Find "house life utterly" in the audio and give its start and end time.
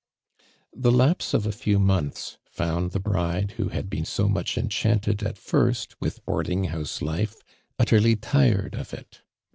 6.73-8.15